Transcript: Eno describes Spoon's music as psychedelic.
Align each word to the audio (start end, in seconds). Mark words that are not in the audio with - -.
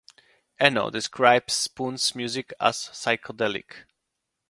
Eno 0.59 0.89
describes 0.89 1.53
Spoon's 1.53 2.15
music 2.15 2.53
as 2.59 2.89
psychedelic. 2.91 3.85